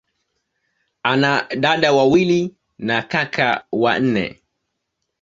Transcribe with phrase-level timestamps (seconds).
[1.03, 4.41] Ana dada wawili na kaka wanne.